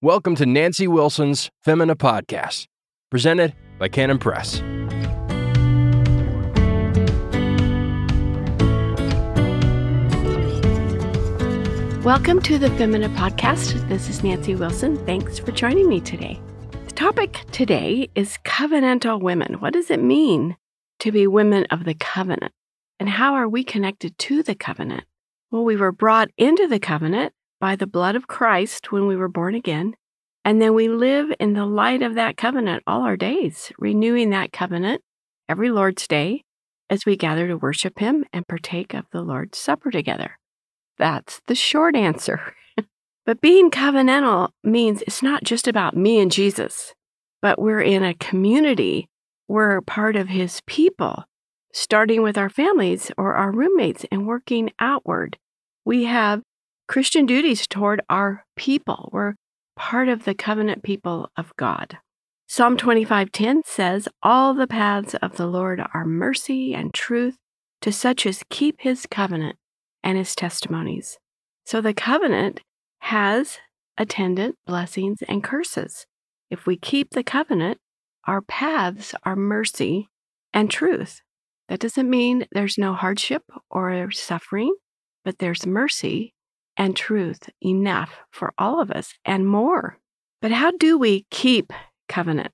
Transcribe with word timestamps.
Welcome 0.00 0.36
to 0.36 0.46
Nancy 0.46 0.86
Wilson's 0.86 1.50
Femina 1.60 1.96
Podcast, 1.96 2.68
presented 3.10 3.52
by 3.80 3.88
Canon 3.88 4.20
Press. 4.20 4.60
Welcome 12.04 12.40
to 12.42 12.58
the 12.58 12.72
Femina 12.78 13.08
Podcast. 13.08 13.88
This 13.88 14.08
is 14.08 14.22
Nancy 14.22 14.54
Wilson. 14.54 15.04
Thanks 15.04 15.40
for 15.40 15.50
joining 15.50 15.88
me 15.88 16.00
today. 16.00 16.40
The 16.86 16.94
topic 16.94 17.44
today 17.50 18.08
is 18.14 18.38
covenantal 18.44 19.20
women. 19.20 19.54
What 19.54 19.72
does 19.72 19.90
it 19.90 20.00
mean 20.00 20.56
to 21.00 21.10
be 21.10 21.26
women 21.26 21.66
of 21.72 21.82
the 21.82 21.94
covenant? 21.94 22.52
And 23.00 23.08
how 23.08 23.34
are 23.34 23.48
we 23.48 23.64
connected 23.64 24.16
to 24.16 24.44
the 24.44 24.54
covenant? 24.54 25.02
Well, 25.50 25.64
we 25.64 25.74
were 25.74 25.90
brought 25.90 26.30
into 26.38 26.68
the 26.68 26.78
covenant 26.78 27.32
by 27.60 27.76
the 27.76 27.86
blood 27.86 28.16
of 28.16 28.26
Christ 28.26 28.92
when 28.92 29.06
we 29.06 29.16
were 29.16 29.28
born 29.28 29.54
again. 29.54 29.94
And 30.44 30.62
then 30.62 30.74
we 30.74 30.88
live 30.88 31.32
in 31.38 31.52
the 31.52 31.66
light 31.66 32.02
of 32.02 32.14
that 32.14 32.36
covenant 32.36 32.82
all 32.86 33.02
our 33.02 33.16
days, 33.16 33.72
renewing 33.78 34.30
that 34.30 34.52
covenant 34.52 35.02
every 35.48 35.70
Lord's 35.70 36.06
Day 36.06 36.44
as 36.90 37.04
we 37.04 37.16
gather 37.16 37.48
to 37.48 37.56
worship 37.56 37.98
Him 37.98 38.24
and 38.32 38.48
partake 38.48 38.94
of 38.94 39.04
the 39.12 39.20
Lord's 39.20 39.58
Supper 39.58 39.90
together. 39.90 40.38
That's 40.96 41.40
the 41.46 41.54
short 41.54 41.94
answer. 41.94 42.54
but 43.26 43.40
being 43.40 43.70
covenantal 43.70 44.50
means 44.64 45.02
it's 45.02 45.22
not 45.22 45.44
just 45.44 45.68
about 45.68 45.96
me 45.96 46.18
and 46.18 46.32
Jesus, 46.32 46.94
but 47.42 47.60
we're 47.60 47.82
in 47.82 48.02
a 48.02 48.14
community. 48.14 49.08
We're 49.48 49.80
part 49.80 50.16
of 50.16 50.28
His 50.28 50.60
people, 50.66 51.24
starting 51.72 52.22
with 52.22 52.38
our 52.38 52.50
families 52.50 53.10
or 53.18 53.34
our 53.34 53.52
roommates 53.52 54.04
and 54.10 54.26
working 54.26 54.70
outward. 54.80 55.38
We 55.84 56.04
have 56.04 56.42
Christian 56.88 57.26
duties 57.26 57.66
toward 57.66 58.00
our 58.08 58.44
people. 58.56 59.10
We're 59.12 59.34
part 59.76 60.08
of 60.08 60.24
the 60.24 60.34
covenant 60.34 60.82
people 60.82 61.30
of 61.36 61.54
God. 61.56 61.98
Psalm 62.48 62.78
25:10 62.78 63.62
says, 63.64 64.08
"All 64.22 64.54
the 64.54 64.66
paths 64.66 65.14
of 65.16 65.36
the 65.36 65.46
Lord 65.46 65.84
are 65.92 66.06
mercy 66.06 66.74
and 66.74 66.94
truth 66.94 67.36
to 67.82 67.92
such 67.92 68.24
as 68.24 68.42
keep 68.48 68.80
his 68.80 69.06
covenant 69.06 69.56
and 70.02 70.16
his 70.16 70.34
testimonies." 70.34 71.18
So 71.66 71.82
the 71.82 71.92
covenant 71.92 72.62
has 73.00 73.58
attendant 73.98 74.56
blessings 74.66 75.20
and 75.28 75.44
curses. 75.44 76.06
If 76.48 76.66
we 76.66 76.78
keep 76.78 77.10
the 77.10 77.22
covenant, 77.22 77.78
our 78.24 78.40
paths 78.40 79.14
are 79.24 79.36
mercy 79.36 80.08
and 80.54 80.70
truth. 80.70 81.20
That 81.68 81.80
doesn't 81.80 82.08
mean 82.08 82.46
there's 82.50 82.78
no 82.78 82.94
hardship 82.94 83.42
or 83.68 84.10
suffering, 84.10 84.74
but 85.22 85.38
there's 85.38 85.66
mercy 85.66 86.32
and 86.78 86.96
truth 86.96 87.50
enough 87.60 88.20
for 88.30 88.54
all 88.56 88.80
of 88.80 88.90
us 88.90 89.12
and 89.24 89.46
more. 89.46 89.98
But 90.40 90.52
how 90.52 90.70
do 90.70 90.96
we 90.96 91.26
keep 91.30 91.72
covenant? 92.08 92.52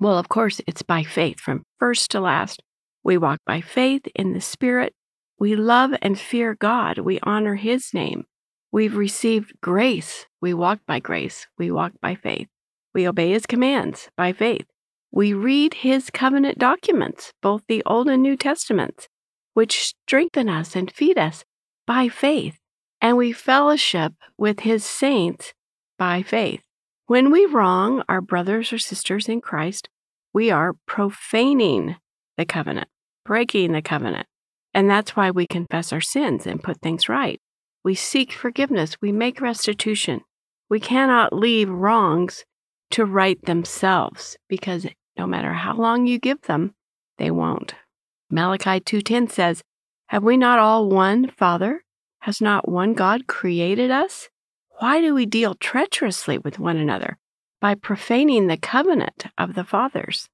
Well, 0.00 0.18
of 0.18 0.28
course, 0.28 0.60
it's 0.66 0.82
by 0.82 1.02
faith 1.02 1.38
from 1.38 1.64
first 1.78 2.10
to 2.12 2.20
last. 2.20 2.62
We 3.04 3.18
walk 3.18 3.40
by 3.46 3.60
faith 3.60 4.02
in 4.14 4.32
the 4.32 4.40
Spirit. 4.40 4.94
We 5.38 5.54
love 5.54 5.92
and 6.00 6.18
fear 6.18 6.56
God. 6.58 6.98
We 6.98 7.20
honor 7.22 7.56
His 7.56 7.92
name. 7.92 8.24
We've 8.72 8.96
received 8.96 9.52
grace. 9.60 10.26
We 10.40 10.54
walk 10.54 10.80
by 10.86 11.00
grace. 11.00 11.46
We 11.58 11.70
walk 11.70 11.92
by 12.00 12.14
faith. 12.14 12.48
We 12.94 13.06
obey 13.06 13.30
His 13.30 13.46
commands 13.46 14.08
by 14.16 14.32
faith. 14.32 14.66
We 15.10 15.32
read 15.32 15.74
His 15.74 16.10
covenant 16.10 16.58
documents, 16.58 17.32
both 17.42 17.62
the 17.68 17.82
Old 17.84 18.08
and 18.08 18.22
New 18.22 18.36
Testaments, 18.36 19.08
which 19.54 19.84
strengthen 19.84 20.48
us 20.48 20.74
and 20.74 20.90
feed 20.90 21.18
us 21.18 21.44
by 21.86 22.08
faith 22.08 22.58
and 23.00 23.16
we 23.16 23.32
fellowship 23.32 24.12
with 24.36 24.60
his 24.60 24.84
saints 24.84 25.52
by 25.98 26.22
faith. 26.22 26.62
When 27.06 27.30
we 27.30 27.46
wrong 27.46 28.02
our 28.08 28.20
brothers 28.20 28.72
or 28.72 28.78
sisters 28.78 29.28
in 29.28 29.40
Christ, 29.40 29.88
we 30.32 30.50
are 30.50 30.74
profaning 30.86 31.96
the 32.36 32.44
covenant, 32.44 32.88
breaking 33.24 33.72
the 33.72 33.82
covenant. 33.82 34.26
And 34.74 34.90
that's 34.90 35.16
why 35.16 35.30
we 35.30 35.46
confess 35.46 35.92
our 35.92 36.00
sins 36.00 36.46
and 36.46 36.62
put 36.62 36.80
things 36.80 37.08
right. 37.08 37.40
We 37.84 37.94
seek 37.94 38.32
forgiveness, 38.32 38.96
we 39.00 39.12
make 39.12 39.40
restitution. 39.40 40.20
We 40.68 40.80
cannot 40.80 41.32
leave 41.32 41.70
wrongs 41.70 42.44
to 42.90 43.04
right 43.04 43.42
themselves 43.44 44.36
because 44.48 44.86
no 45.16 45.26
matter 45.26 45.52
how 45.52 45.74
long 45.74 46.06
you 46.06 46.18
give 46.18 46.42
them, 46.42 46.74
they 47.16 47.30
won't. 47.30 47.74
Malachi 48.30 48.80
2:10 48.80 49.28
says, 49.28 49.62
"Have 50.08 50.22
we 50.22 50.36
not 50.36 50.58
all 50.58 50.88
one 50.88 51.30
Father? 51.30 51.82
Has 52.20 52.40
not 52.40 52.68
one 52.68 52.94
God 52.94 53.26
created 53.26 53.90
us? 53.90 54.28
Why 54.78 55.00
do 55.00 55.14
we 55.14 55.26
deal 55.26 55.54
treacherously 55.54 56.38
with 56.38 56.58
one 56.58 56.76
another? 56.76 57.18
By 57.60 57.74
profaning 57.74 58.46
the 58.46 58.56
covenant 58.56 59.26
of 59.36 59.54
the 59.54 59.64
fathers. 59.64 60.28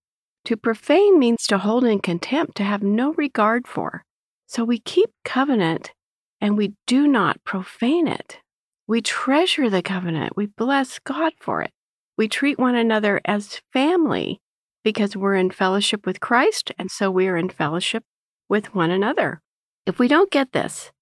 To 0.47 0.57
profane 0.57 1.19
means 1.19 1.47
to 1.47 1.59
hold 1.59 1.85
in 1.85 2.01
contempt, 2.01 2.57
to 2.57 2.65
have 2.65 2.83
no 2.83 3.15
regard 3.15 3.67
for. 3.67 4.05
So 4.47 4.65
we 4.65 4.79
keep 4.79 5.11
covenant 5.25 5.93
and 6.41 6.57
we 6.57 6.75
do 6.87 7.09
not 7.09 7.43
profane 7.45 8.07
it. 8.07 8.41
We 8.87 9.01
treasure 9.01 9.71
the 9.71 9.83
covenant. 9.83 10.37
We 10.37 10.47
bless 10.47 10.99
God 10.99 11.33
for 11.41 11.63
it. 11.63 11.71
We 12.19 12.29
treat 12.29 12.59
one 12.59 12.75
another 12.75 13.21
as 13.25 13.63
family 13.73 14.41
because 14.85 15.17
we're 15.17 15.35
in 15.35 15.51
fellowship 15.51 16.05
with 16.05 16.21
Christ, 16.21 16.71
and 16.79 16.91
so 16.91 17.11
we 17.11 17.27
are 17.27 17.39
in 17.39 17.49
fellowship 17.49 18.05
with 18.49 18.75
one 18.75 18.91
another. 18.91 19.41
If 19.87 19.99
we 19.99 20.07
don't 20.07 20.31
get 20.31 20.53
this, 20.53 20.93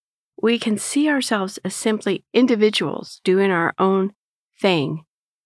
we 0.40 0.58
can 0.58 0.78
see 0.78 1.08
ourselves 1.08 1.58
as 1.64 1.74
simply 1.74 2.24
individuals 2.32 3.20
doing 3.24 3.50
our 3.50 3.74
own 3.78 4.12
thing. 4.60 5.04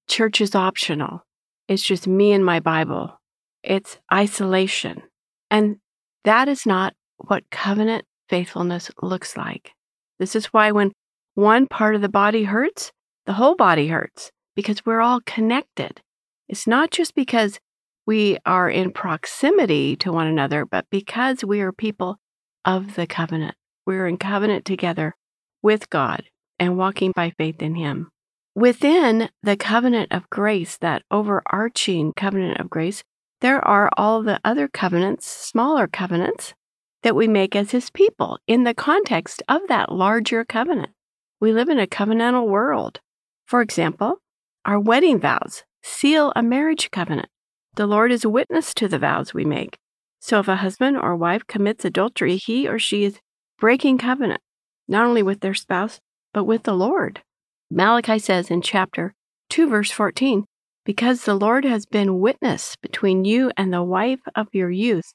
Church 0.08 0.40
is 0.40 0.54
optional. 0.54 1.24
It's 1.68 1.82
just 1.82 2.06
me 2.06 2.32
and 2.32 2.44
my 2.44 2.60
Bible. 2.60 3.20
It's 3.62 3.98
isolation. 4.12 5.02
And 5.50 5.76
that 6.24 6.48
is 6.48 6.66
not 6.66 6.94
what 7.16 7.50
covenant 7.50 8.04
faithfulness 8.28 8.90
looks 9.02 9.36
like. 9.36 9.72
This 10.18 10.36
is 10.36 10.46
why 10.46 10.72
when 10.72 10.92
one 11.34 11.66
part 11.66 11.94
of 11.94 12.02
the 12.02 12.08
body 12.08 12.44
hurts, 12.44 12.92
the 13.26 13.34
whole 13.34 13.56
body 13.56 13.88
hurts 13.88 14.30
because 14.54 14.86
we're 14.86 15.00
all 15.00 15.20
connected. 15.26 16.00
It's 16.48 16.66
not 16.66 16.90
just 16.90 17.14
because 17.14 17.58
we 18.06 18.38
are 18.46 18.70
in 18.70 18.92
proximity 18.92 19.96
to 19.96 20.12
one 20.12 20.28
another, 20.28 20.64
but 20.64 20.86
because 20.90 21.44
we 21.44 21.60
are 21.60 21.72
people 21.72 22.18
of 22.64 22.94
the 22.94 23.06
covenant. 23.06 23.56
We're 23.86 24.08
in 24.08 24.16
covenant 24.16 24.64
together 24.64 25.14
with 25.62 25.88
God 25.90 26.24
and 26.58 26.76
walking 26.76 27.12
by 27.14 27.30
faith 27.38 27.62
in 27.62 27.76
Him. 27.76 28.08
Within 28.54 29.28
the 29.42 29.56
covenant 29.56 30.10
of 30.12 30.28
grace, 30.28 30.76
that 30.78 31.02
overarching 31.10 32.12
covenant 32.14 32.58
of 32.58 32.68
grace, 32.68 33.04
there 33.40 33.64
are 33.64 33.90
all 33.96 34.22
the 34.22 34.40
other 34.44 34.66
covenants, 34.66 35.26
smaller 35.26 35.86
covenants, 35.86 36.54
that 37.02 37.14
we 37.14 37.28
make 37.28 37.54
as 37.54 37.70
His 37.70 37.90
people 37.90 38.38
in 38.46 38.64
the 38.64 38.74
context 38.74 39.42
of 39.48 39.60
that 39.68 39.92
larger 39.92 40.44
covenant. 40.44 40.90
We 41.38 41.52
live 41.52 41.68
in 41.68 41.78
a 41.78 41.86
covenantal 41.86 42.48
world. 42.48 43.00
For 43.46 43.60
example, 43.60 44.18
our 44.64 44.80
wedding 44.80 45.20
vows 45.20 45.62
seal 45.82 46.32
a 46.34 46.42
marriage 46.42 46.90
covenant. 46.90 47.28
The 47.76 47.86
Lord 47.86 48.10
is 48.10 48.24
a 48.24 48.30
witness 48.30 48.74
to 48.74 48.88
the 48.88 48.98
vows 48.98 49.32
we 49.32 49.44
make. 49.44 49.78
So 50.18 50.40
if 50.40 50.48
a 50.48 50.56
husband 50.56 50.96
or 50.96 51.14
wife 51.14 51.46
commits 51.46 51.84
adultery, 51.84 52.36
he 52.36 52.66
or 52.66 52.78
she 52.78 53.04
is 53.04 53.20
breaking 53.58 53.98
covenant, 53.98 54.40
not 54.88 55.06
only 55.06 55.22
with 55.22 55.40
their 55.40 55.54
spouse, 55.54 56.00
but 56.32 56.44
with 56.44 56.64
the 56.64 56.74
Lord. 56.74 57.22
Malachi 57.70 58.18
says 58.18 58.50
in 58.50 58.62
chapter 58.62 59.14
2, 59.50 59.68
verse 59.68 59.90
14, 59.90 60.44
Because 60.84 61.24
the 61.24 61.34
Lord 61.34 61.64
has 61.64 61.86
been 61.86 62.20
witness 62.20 62.76
between 62.76 63.24
you 63.24 63.50
and 63.56 63.72
the 63.72 63.82
wife 63.82 64.20
of 64.34 64.48
your 64.52 64.70
youth, 64.70 65.12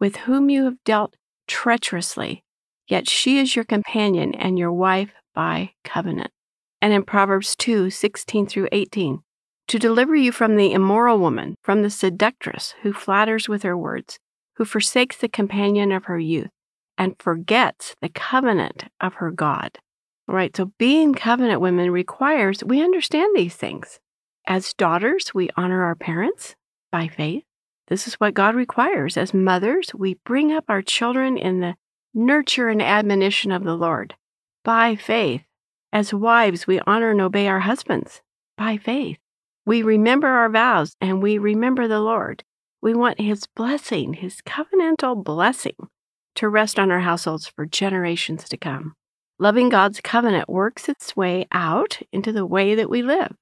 with 0.00 0.16
whom 0.16 0.50
you 0.50 0.64
have 0.64 0.82
dealt 0.84 1.16
treacherously, 1.46 2.42
yet 2.88 3.08
she 3.08 3.38
is 3.38 3.54
your 3.54 3.64
companion 3.64 4.34
and 4.34 4.58
your 4.58 4.72
wife 4.72 5.12
by 5.34 5.72
covenant. 5.84 6.30
And 6.82 6.92
in 6.92 7.04
Proverbs 7.04 7.56
2, 7.56 7.90
16 7.90 8.46
through 8.46 8.68
18, 8.72 9.20
to 9.68 9.78
deliver 9.78 10.14
you 10.14 10.32
from 10.32 10.56
the 10.56 10.72
immoral 10.72 11.18
woman, 11.18 11.54
from 11.62 11.82
the 11.82 11.90
seductress 11.90 12.74
who 12.82 12.92
flatters 12.92 13.48
with 13.48 13.62
her 13.62 13.76
words, 13.76 14.18
who 14.56 14.64
forsakes 14.64 15.16
the 15.16 15.28
companion 15.28 15.90
of 15.90 16.04
her 16.04 16.18
youth 16.18 16.50
and 16.96 17.16
forgets 17.18 17.96
the 18.00 18.08
covenant 18.08 18.84
of 19.00 19.14
her 19.14 19.30
God. 19.30 19.78
All 20.28 20.34
right, 20.34 20.56
so 20.56 20.72
being 20.78 21.14
covenant 21.14 21.60
women 21.60 21.90
requires 21.90 22.64
we 22.64 22.82
understand 22.82 23.36
these 23.36 23.56
things. 23.56 24.00
As 24.46 24.74
daughters, 24.74 25.34
we 25.34 25.50
honor 25.56 25.82
our 25.82 25.94
parents 25.94 26.54
by 26.90 27.08
faith. 27.08 27.44
This 27.88 28.06
is 28.06 28.14
what 28.14 28.34
God 28.34 28.54
requires. 28.54 29.16
As 29.16 29.34
mothers, 29.34 29.94
we 29.94 30.18
bring 30.24 30.52
up 30.52 30.64
our 30.68 30.82
children 30.82 31.36
in 31.36 31.60
the 31.60 31.74
nurture 32.14 32.68
and 32.68 32.80
admonition 32.80 33.52
of 33.52 33.64
the 33.64 33.76
Lord 33.76 34.14
by 34.64 34.96
faith. 34.96 35.42
As 35.92 36.14
wives, 36.14 36.66
we 36.66 36.80
honor 36.80 37.10
and 37.10 37.20
obey 37.20 37.46
our 37.46 37.60
husbands 37.60 38.22
by 38.56 38.76
faith. 38.76 39.18
We 39.66 39.82
remember 39.82 40.28
our 40.28 40.48
vows 40.48 40.96
and 41.00 41.22
we 41.22 41.38
remember 41.38 41.86
the 41.86 42.00
Lord. 42.00 42.44
We 42.80 42.94
want 42.94 43.20
His 43.20 43.46
blessing, 43.46 44.14
His 44.14 44.40
covenantal 44.42 45.22
blessing 45.22 45.76
to 46.36 46.48
rest 46.48 46.78
on 46.78 46.90
our 46.90 47.00
households 47.00 47.46
for 47.46 47.66
generations 47.66 48.44
to 48.48 48.56
come. 48.56 48.94
Loving 49.38 49.68
God's 49.68 50.00
covenant 50.00 50.48
works 50.48 50.88
its 50.88 51.16
way 51.16 51.46
out 51.52 52.00
into 52.12 52.32
the 52.32 52.46
way 52.46 52.74
that 52.74 52.90
we 52.90 53.02
live. 53.02 53.34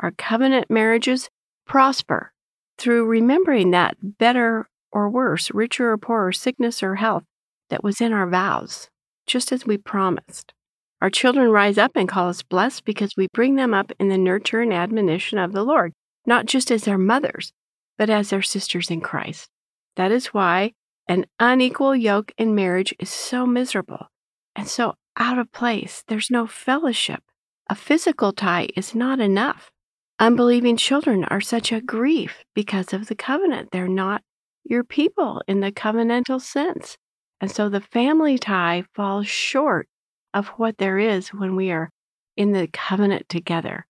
our 0.00 0.10
covenant 0.10 0.70
marriages 0.70 1.28
prosper 1.66 2.32
through 2.78 3.04
remembering 3.04 3.70
that 3.70 3.96
better 4.18 4.68
or 4.90 5.08
worse, 5.10 5.50
richer 5.52 5.92
or 5.92 5.98
poorer, 5.98 6.32
sickness 6.32 6.82
or 6.82 6.96
health 6.96 7.24
that 7.68 7.84
was 7.84 8.00
in 8.00 8.12
our 8.12 8.28
vows, 8.28 8.88
just 9.26 9.52
as 9.52 9.66
we 9.66 9.76
promised. 9.76 10.52
Our 11.00 11.10
children 11.10 11.50
rise 11.50 11.78
up 11.78 11.92
and 11.94 12.08
call 12.08 12.28
us 12.28 12.42
blessed 12.42 12.84
because 12.84 13.16
we 13.16 13.28
bring 13.32 13.54
them 13.54 13.72
up 13.72 13.92
in 13.98 14.08
the 14.08 14.18
nurture 14.18 14.60
and 14.60 14.72
admonition 14.72 15.38
of 15.38 15.52
the 15.52 15.62
Lord, 15.62 15.92
not 16.26 16.46
just 16.46 16.70
as 16.70 16.84
their 16.84 16.98
mothers, 16.98 17.52
but 17.96 18.10
as 18.10 18.30
their 18.30 18.42
sisters 18.42 18.90
in 18.90 19.00
Christ. 19.00 19.48
That 19.96 20.10
is 20.10 20.28
why 20.28 20.72
an 21.10 21.26
unequal 21.40 21.96
yoke 21.96 22.30
in 22.38 22.54
marriage 22.54 22.94
is 23.00 23.10
so 23.10 23.44
miserable 23.44 24.06
and 24.54 24.68
so 24.68 24.94
out 25.16 25.40
of 25.40 25.50
place. 25.50 26.04
There's 26.06 26.30
no 26.30 26.46
fellowship. 26.46 27.20
A 27.68 27.74
physical 27.74 28.32
tie 28.32 28.68
is 28.76 28.94
not 28.94 29.18
enough. 29.18 29.72
Unbelieving 30.20 30.76
children 30.76 31.24
are 31.24 31.40
such 31.40 31.72
a 31.72 31.80
grief 31.80 32.44
because 32.54 32.92
of 32.92 33.08
the 33.08 33.16
covenant. 33.16 33.70
They're 33.72 33.88
not 33.88 34.22
your 34.62 34.84
people 34.84 35.42
in 35.48 35.58
the 35.58 35.72
covenantal 35.72 36.40
sense. 36.40 36.96
And 37.40 37.50
so 37.50 37.68
the 37.68 37.80
family 37.80 38.38
tie 38.38 38.84
falls 38.94 39.26
short 39.26 39.88
of 40.32 40.46
what 40.58 40.78
there 40.78 41.00
is 41.00 41.30
when 41.30 41.56
we 41.56 41.72
are 41.72 41.90
in 42.36 42.52
the 42.52 42.68
covenant 42.68 43.28
together. 43.28 43.84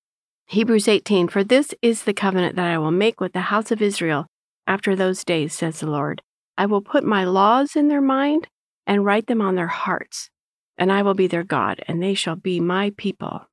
Hebrews 0.46 0.88
18 0.88 1.28
For 1.28 1.44
this 1.44 1.74
is 1.82 2.04
the 2.04 2.14
covenant 2.14 2.56
that 2.56 2.66
I 2.66 2.78
will 2.78 2.90
make 2.90 3.20
with 3.20 3.34
the 3.34 3.40
house 3.52 3.70
of 3.70 3.82
Israel 3.82 4.26
after 4.66 4.96
those 4.96 5.22
days, 5.22 5.52
says 5.52 5.80
the 5.80 5.90
Lord. 5.90 6.22
I 6.60 6.66
will 6.66 6.82
put 6.82 7.04
my 7.04 7.24
laws 7.24 7.74
in 7.74 7.88
their 7.88 8.02
mind 8.02 8.46
and 8.86 9.02
write 9.02 9.28
them 9.28 9.40
on 9.40 9.54
their 9.54 9.66
hearts, 9.66 10.28
and 10.76 10.92
I 10.92 11.00
will 11.00 11.14
be 11.14 11.26
their 11.26 11.42
God, 11.42 11.82
and 11.88 12.02
they 12.02 12.12
shall 12.12 12.36
be 12.36 12.60
my 12.60 12.92
people. 12.98 13.48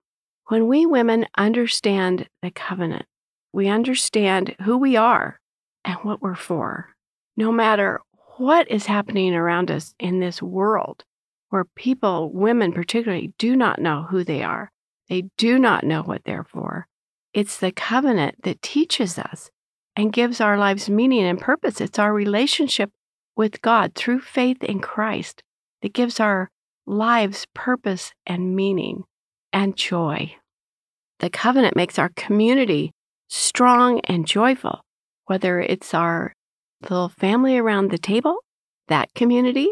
When 0.47 0.67
we 0.67 0.85
women 0.85 1.25
understand 1.37 2.27
the 2.41 2.51
covenant, 2.51 3.05
we 3.53 3.69
understand 3.69 4.57
who 4.63 4.77
we 4.77 4.97
are 4.97 5.39
and 5.85 5.95
what 6.01 6.21
we're 6.21 6.35
for. 6.35 6.89
No 7.37 7.49
matter 7.49 8.01
what 8.39 8.69
is 8.69 8.87
happening 8.87 9.33
around 9.33 9.71
us 9.71 9.95
in 9.97 10.19
this 10.19 10.41
world, 10.41 11.05
where 11.47 11.63
people, 11.63 12.29
women 12.33 12.73
particularly, 12.73 13.31
do 13.37 13.55
not 13.55 13.79
know 13.79 14.05
who 14.09 14.25
they 14.25 14.43
are. 14.43 14.69
They 15.07 15.29
do 15.37 15.57
not 15.57 15.85
know 15.85 16.03
what 16.03 16.25
they're 16.25 16.43
for. 16.43 16.87
It's 17.33 17.57
the 17.57 17.71
covenant 17.71 18.43
that 18.43 18.61
teaches 18.61 19.17
us 19.17 19.49
and 19.95 20.11
gives 20.11 20.41
our 20.41 20.57
lives 20.57 20.89
meaning 20.89 21.23
and 21.23 21.39
purpose. 21.39 21.79
It's 21.79 21.97
our 21.97 22.13
relationship 22.13 22.91
with 23.37 23.61
God 23.61 23.93
through 23.95 24.19
faith 24.21 24.63
in 24.63 24.79
Christ 24.79 25.43
that 25.81 25.93
gives 25.93 26.19
our 26.19 26.49
lives 26.85 27.45
purpose 27.53 28.11
and 28.25 28.55
meaning 28.55 29.03
and 29.53 29.77
joy. 29.77 30.35
The 31.19 31.29
covenant 31.29 31.75
makes 31.75 31.99
our 31.99 32.09
community 32.15 32.91
strong 33.27 33.99
and 34.01 34.25
joyful, 34.25 34.81
whether 35.25 35.59
it's 35.59 35.93
our 35.93 36.33
little 36.81 37.09
family 37.09 37.57
around 37.57 37.91
the 37.91 37.97
table, 37.97 38.37
that 38.87 39.13
community, 39.13 39.69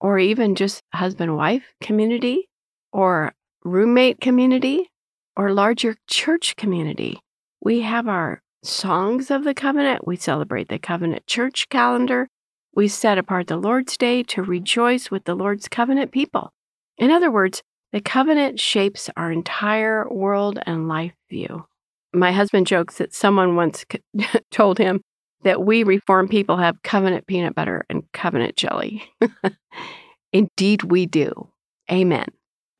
or 0.00 0.18
even 0.18 0.54
just 0.54 0.82
husband 0.92 1.36
wife 1.36 1.74
community, 1.80 2.48
or 2.92 3.32
roommate 3.64 4.20
community, 4.20 4.90
or 5.36 5.52
larger 5.52 5.96
church 6.08 6.56
community. 6.56 7.20
We 7.60 7.80
have 7.80 8.08
our 8.08 8.42
songs 8.62 9.30
of 9.30 9.44
the 9.44 9.54
covenant. 9.54 10.06
We 10.06 10.16
celebrate 10.16 10.68
the 10.68 10.78
covenant 10.78 11.26
church 11.26 11.68
calendar. 11.70 12.28
We 12.76 12.88
set 12.88 13.18
apart 13.18 13.46
the 13.46 13.56
Lord's 13.56 13.96
Day 13.96 14.24
to 14.24 14.42
rejoice 14.42 15.08
with 15.08 15.24
the 15.24 15.36
Lord's 15.36 15.68
covenant 15.68 16.10
people. 16.10 16.52
In 16.98 17.12
other 17.12 17.30
words, 17.30 17.62
the 17.92 18.00
covenant 18.00 18.58
shapes 18.58 19.08
our 19.16 19.30
entire 19.30 20.08
world 20.08 20.58
and 20.66 20.88
life 20.88 21.14
view. 21.30 21.66
My 22.12 22.32
husband 22.32 22.66
jokes 22.66 22.98
that 22.98 23.14
someone 23.14 23.54
once 23.54 23.84
told 24.50 24.78
him 24.78 25.02
that 25.44 25.64
we 25.64 25.84
reform 25.84 26.26
people 26.26 26.56
have 26.56 26.82
covenant 26.82 27.28
peanut 27.28 27.54
butter 27.54 27.84
and 27.88 28.10
covenant 28.12 28.56
jelly. 28.56 29.04
Indeed, 30.32 30.82
we 30.82 31.06
do. 31.06 31.50
Amen. 31.92 32.26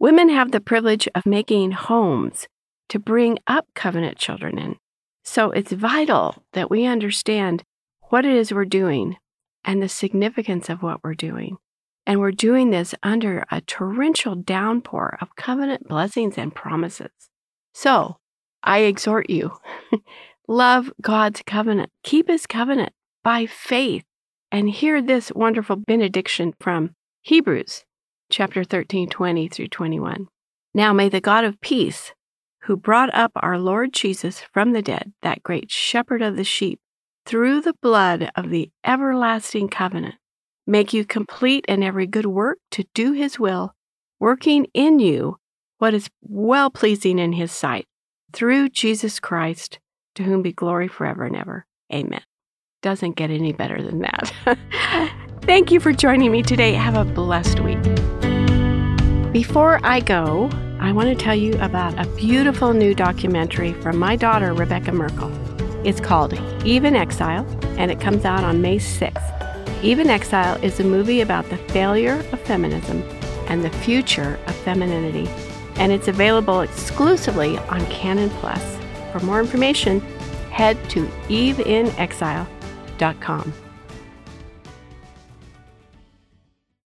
Women 0.01 0.29
have 0.29 0.51
the 0.51 0.61
privilege 0.61 1.09
of 1.15 1.25
making 1.25 1.71
homes 1.71 2.49
to 2.89 2.99
bring 2.99 3.39
up 3.47 3.67
covenant 3.77 4.19
children 4.19 4.59
in. 4.59 4.77
So 5.23 5.53
it's 5.53 5.71
vital 5.71 6.43
that 6.53 6.69
we 6.69 6.85
understand 6.85 7.63
what 8.11 8.25
it 8.25 8.35
is 8.35 8.53
we're 8.53 8.65
doing 8.65 9.17
and 9.65 9.83
the 9.83 9.89
significance 9.89 10.69
of 10.69 10.83
what 10.83 11.03
we're 11.03 11.15
doing. 11.15 11.57
And 12.07 12.21
we're 12.21 12.33
doing 12.33 12.71
this 12.71 12.95
under 13.03 13.45
a 13.51 13.61
torrential 13.63 14.35
downpour 14.35 15.17
of 15.21 15.37
covenant 15.37 15.89
blessings 15.89 16.37
and 16.37 16.55
promises. 16.55 17.11
So 17.73 18.19
I 18.63 18.81
exhort 18.81 19.31
you 19.31 19.53
love 20.49 20.93
God's 21.01 21.43
covenant, 21.47 21.91
keep 22.03 22.29
his 22.29 22.47
covenant 22.47 22.93
by 23.23 23.47
faith, 23.47 24.05
and 24.53 24.69
hear 24.69 25.01
this 25.01 25.33
wonderful 25.35 25.77
benediction 25.77 26.55
from 26.61 26.95
Hebrews 27.23 27.85
chapter 28.31 28.65
13, 28.65 29.09
20 29.09 29.49
through 29.49 29.69
21. 29.69 30.29
Now 30.75 30.93
may 30.93 31.09
the 31.09 31.21
God 31.21 31.45
of 31.45 31.61
peace, 31.61 32.13
who 32.63 32.77
brought 32.77 33.15
up 33.15 33.33
our 33.37 33.59
Lord 33.59 33.93
Jesus 33.93 34.41
from 34.41 34.73
the 34.73 34.83
dead, 34.83 35.13
that 35.23 35.43
great 35.43 35.71
shepherd 35.71 36.23
of 36.23 36.37
the 36.37 36.45
sheep, 36.45 36.81
through 37.27 37.61
the 37.61 37.75
blood 37.81 38.31
of 38.37 38.51
the 38.51 38.71
everlasting 38.85 39.69
covenant, 39.69 40.17
make 40.67 40.93
you 40.93 41.05
complete 41.05 41.65
in 41.67 41.83
every 41.83 42.07
good 42.07 42.27
work 42.27 42.59
to 42.73 42.85
do 42.95 43.13
his 43.13 43.39
will, 43.39 43.75
working 44.21 44.67
in 44.75 44.99
you 44.99 45.39
what 45.79 45.95
is 45.95 46.09
well 46.23 46.71
pleasing 46.71 47.19
in 47.19 47.33
his 47.33 47.53
sight, 47.53 47.87
through 48.33 48.69
Jesus 48.69 49.21
Christ, 49.21 49.79
to 50.15 50.23
whom 50.23 50.43
be 50.43 50.53
glory 50.53 50.89
forever 50.89 51.25
and 51.25 51.37
ever. 51.37 51.67
Amen. 51.93 52.23
Doesn't 52.83 53.17
get 53.17 53.31
any 53.31 53.53
better 53.53 53.83
than 53.83 54.01
that. 54.01 54.33
Thank 55.43 55.71
you 55.71 55.81
for 55.81 55.93
joining 55.93 56.33
me 56.33 56.43
today. 56.43 56.73
Have 56.73 56.97
a 56.97 57.05
blessed 57.05 57.61
week. 57.61 57.83
Before 59.33 59.81
I 59.83 60.01
go, 60.01 60.49
I 60.81 60.93
want 60.93 61.09
to 61.09 61.15
tell 61.15 61.35
you 61.35 61.55
about 61.61 61.99
a 61.99 62.09
beautiful 62.17 62.73
new 62.73 62.95
documentary 62.95 63.73
from 63.75 63.99
my 63.99 64.17
daughter, 64.17 64.53
Rebekah 64.55 64.93
Merkle. 64.93 65.44
It's 65.85 66.01
called 66.01 66.33
Eve 66.65 66.87
in 66.87 66.97
Exile, 66.97 67.47
and 67.77 67.91
it 67.91 68.01
comes 68.01 68.25
out 68.25 68.43
on 68.43 68.63
May 68.63 68.79
6th. 68.79 69.85
Eve 69.85 69.99
in 69.99 70.09
Exile 70.09 70.57
is 70.65 70.81
a 70.81 70.85
movie 70.85 71.21
about 71.21 71.51
the 71.51 71.59
failure 71.59 72.25
of 72.33 72.41
feminism 72.41 73.03
and 73.49 73.63
the 73.63 73.69
future 73.69 74.39
of 74.47 74.57
femininity, 74.57 75.29
and 75.77 75.93
it's 75.93 76.09
available 76.09 76.63
exclusively 76.63 77.59
on 77.59 77.85
Canon 77.89 78.31
Plus. 78.31 78.79
For 79.13 79.21
more 79.21 79.41
information, 79.41 80.01
head 80.51 80.79
to 80.89 81.07
eveinexile.com. 81.29 83.53